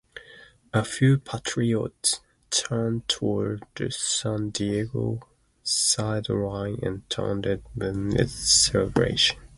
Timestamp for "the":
3.75-3.91